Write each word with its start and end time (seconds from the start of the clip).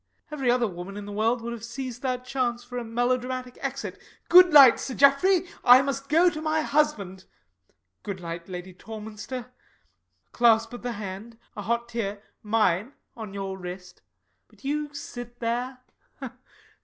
Every 0.31 0.49
other 0.49 0.65
woman 0.67 0.97
in 0.97 1.05
the 1.05 1.11
world 1.11 1.41
would 1.43 1.53
have 1.53 1.63
seized 1.63 2.01
that 2.01 2.25
chance 2.25 2.63
for 2.63 2.79
a 2.79 2.83
melodramatic 2.83 3.59
exit. 3.61 4.01
"Good 4.29 4.51
night, 4.51 4.79
Sir 4.79 4.95
Geoffrey; 4.95 5.47
I 5.63 5.83
must 5.83 6.09
go 6.09 6.27
to 6.27 6.41
my 6.41 6.61
husband." 6.61 7.25
"Good 8.01 8.19
night, 8.19 8.49
Lady 8.49 8.73
Torminster." 8.73 9.45
A 9.45 10.29
clasp 10.31 10.73
of 10.73 10.81
the 10.81 10.93
hand 10.93 11.37
a 11.55 11.61
hot 11.61 11.87
tear 11.87 12.23
mine 12.41 12.93
on 13.15 13.35
your 13.35 13.59
wrist. 13.59 14.01
But 14.47 14.63
you 14.65 14.91
sit 14.91 15.39
there. 15.39 15.81